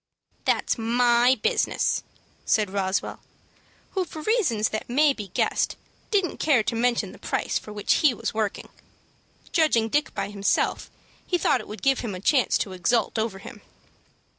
"That's 0.45 0.79
my 0.79 1.37
business," 1.43 2.01
said 2.43 2.71
Roswell, 2.71 3.19
who, 3.91 4.03
for 4.03 4.23
reasons 4.23 4.69
that 4.69 4.89
may 4.89 5.13
be 5.13 5.27
guessed, 5.27 5.75
didn't 6.09 6.39
care 6.39 6.63
to 6.63 6.75
mention 6.75 7.11
the 7.11 7.19
price 7.19 7.59
for 7.59 7.71
which 7.71 7.93
he 8.01 8.11
was 8.11 8.33
working. 8.33 8.69
Judging 9.51 9.89
Dick 9.89 10.15
by 10.15 10.31
himself, 10.31 10.89
he 11.27 11.37
thought 11.37 11.61
it 11.61 11.67
would 11.67 11.83
give 11.83 11.99
him 11.99 12.15
a 12.15 12.19
chance 12.19 12.57
to 12.57 12.71
exult 12.71 13.19
over 13.19 13.37
him. 13.37 13.61